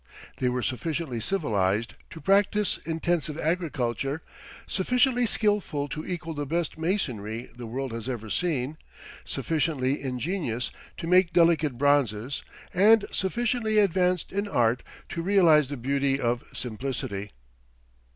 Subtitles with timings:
[0.37, 4.23] They were sufficiently civilized to practice intensive agriculture,
[4.65, 8.79] sufficiently skillful to equal the best masonry the world has ever seen,
[9.25, 12.41] sufficiently ingenious to make delicate bronzes,
[12.73, 17.31] and sufficiently advanced in art to realize the beauty of simplicity.